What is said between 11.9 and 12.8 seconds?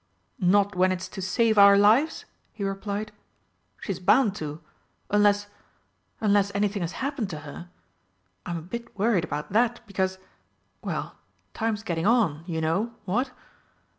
on, you